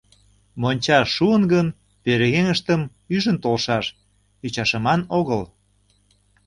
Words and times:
Монча 0.61 0.99
шуын 1.15 1.43
гын, 1.53 1.67
пӧръеҥыштым 2.03 2.81
ӱжын 3.15 3.37
толшаш, 3.43 3.85
ӱчашыман 4.45 5.01
огыл. 5.19 5.41